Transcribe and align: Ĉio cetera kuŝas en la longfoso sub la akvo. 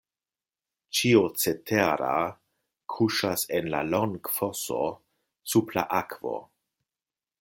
Ĉio 0.99 1.19
cetera 1.41 2.13
kuŝas 2.95 3.43
en 3.59 3.69
la 3.75 3.83
longfoso 3.91 4.81
sub 5.55 5.77
la 5.77 5.85
akvo. 6.01 6.35